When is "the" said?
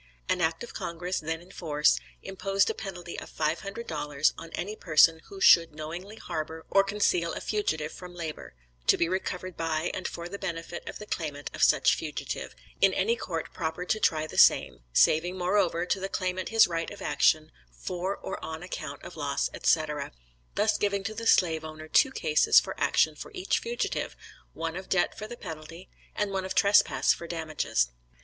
10.27-10.39, 10.97-11.05, 14.25-14.39, 15.99-16.09, 21.13-21.27, 25.27-25.37